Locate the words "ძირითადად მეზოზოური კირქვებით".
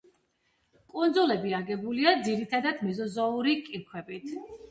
2.29-4.35